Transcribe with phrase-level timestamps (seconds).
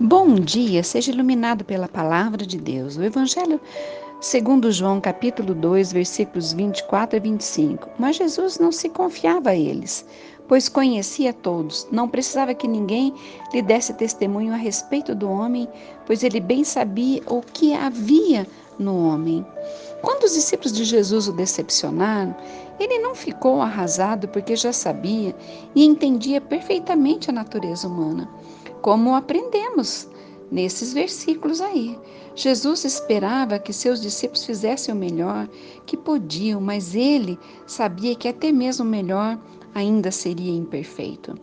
[0.00, 2.96] Bom dia, seja iluminado pela palavra de Deus.
[2.96, 3.60] O Evangelho
[4.20, 7.90] segundo João, capítulo 2, versículos 24 a 25.
[7.96, 10.04] Mas Jesus não se confiava a eles,
[10.48, 11.86] pois conhecia todos.
[11.92, 13.14] Não precisava que ninguém
[13.52, 15.68] lhe desse testemunho a respeito do homem,
[16.04, 19.46] pois ele bem sabia o que havia no homem.
[20.02, 22.34] Quando os discípulos de Jesus o decepcionaram,
[22.80, 25.36] ele não ficou arrasado porque já sabia
[25.72, 28.28] e entendia perfeitamente a natureza humana
[28.84, 30.06] como aprendemos
[30.52, 31.98] nesses versículos aí.
[32.34, 35.48] Jesus esperava que seus discípulos fizessem o melhor
[35.86, 39.38] que podiam, mas ele sabia que até mesmo o melhor
[39.74, 41.34] ainda seria imperfeito.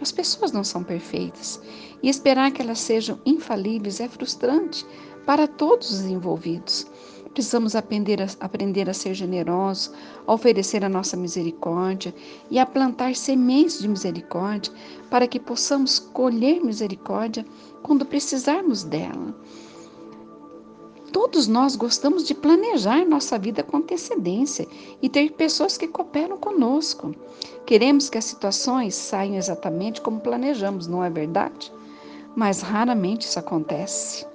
[0.00, 1.60] As pessoas não são perfeitas
[2.02, 4.84] e esperar que elas sejam infalíveis é frustrante
[5.24, 6.84] para todos os envolvidos.
[7.32, 9.92] Precisamos aprender a, aprender a ser generosos,
[10.26, 12.14] a oferecer a nossa misericórdia
[12.50, 14.72] e a plantar sementes de misericórdia
[15.10, 17.44] para que possamos colher misericórdia
[17.82, 19.34] quando precisarmos dela.
[21.12, 24.68] Todos nós gostamos de planejar nossa vida com antecedência
[25.00, 27.14] e ter pessoas que cooperam conosco.
[27.64, 31.72] Queremos que as situações saiam exatamente como planejamos, não é verdade?
[32.36, 34.27] Mas raramente isso acontece.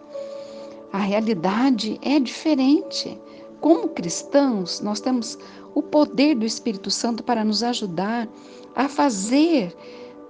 [0.94, 3.20] A realidade é diferente.
[3.60, 5.40] Como cristãos, nós temos
[5.74, 8.30] o poder do Espírito Santo para nos ajudar
[8.76, 9.76] a fazer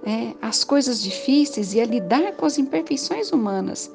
[0.04, 3.92] é, as coisas difíceis e a lidar com as imperfeições humanas.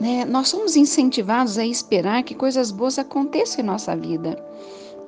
[0.00, 4.42] É, nós somos incentivados a esperar que coisas boas aconteçam em nossa vida.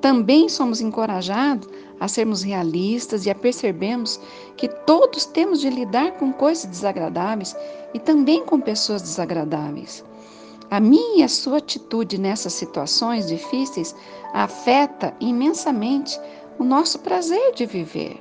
[0.01, 4.19] Também somos encorajados a sermos realistas e a percebermos
[4.57, 7.55] que todos temos de lidar com coisas desagradáveis
[7.93, 10.03] e também com pessoas desagradáveis.
[10.71, 13.95] A minha e a sua atitude nessas situações difíceis
[14.33, 16.19] afeta imensamente
[16.57, 18.19] o nosso prazer de viver.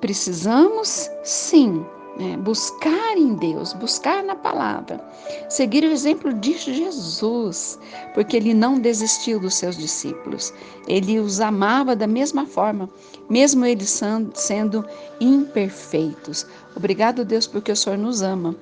[0.00, 1.84] Precisamos, sim,
[2.18, 2.36] né?
[2.36, 5.00] buscar em Deus, buscar na palavra,
[5.48, 7.78] seguir o exemplo de Jesus,
[8.14, 10.52] porque ele não desistiu dos seus discípulos,
[10.86, 12.90] ele os amava da mesma forma,
[13.30, 14.00] mesmo eles
[14.34, 14.84] sendo
[15.20, 16.46] imperfeitos.
[16.74, 18.56] Obrigado, Deus, porque o Senhor nos ama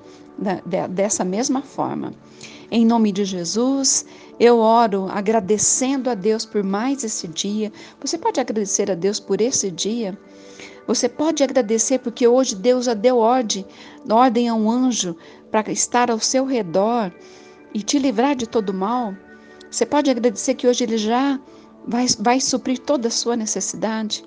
[0.89, 2.13] dessa mesma forma.
[2.69, 4.05] Em nome de Jesus,
[4.39, 7.71] eu oro agradecendo a Deus por mais esse dia.
[8.01, 10.19] Você pode agradecer a Deus por esse dia?
[10.87, 13.65] Você pode agradecer porque hoje Deus já deu ordem,
[14.09, 15.17] ordem a um anjo
[15.51, 17.11] para estar ao seu redor
[17.73, 19.13] e te livrar de todo mal.
[19.69, 21.39] Você pode agradecer que hoje Ele já
[21.85, 24.23] vai, vai suprir toda a sua necessidade.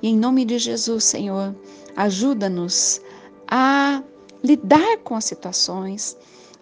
[0.00, 1.54] E em nome de Jesus, Senhor,
[1.96, 3.00] ajuda-nos
[3.48, 4.02] a
[4.44, 6.16] lidar com as situações,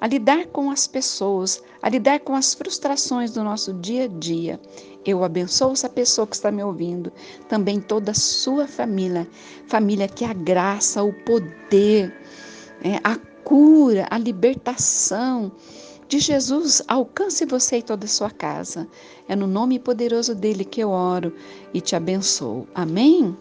[0.05, 4.61] a lidar com as pessoas, a lidar com as frustrações do nosso dia a dia
[5.03, 7.11] eu abençoo essa pessoa que está me ouvindo,
[7.49, 9.27] também toda a sua família,
[9.67, 12.15] família que a graça, o poder,
[12.83, 15.51] é, a cura, a libertação
[16.07, 18.87] de Jesus alcance você e toda a sua casa.
[19.27, 21.35] É no nome poderoso dele que eu oro
[21.73, 22.69] e te abençoo.
[22.75, 23.35] Amém?